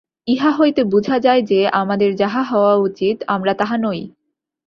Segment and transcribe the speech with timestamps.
[0.27, 3.99] ইহা হইতে বুঝা যায় যে, আমাদের যাহা হওয়া উচিত, আমরা তাহা নই।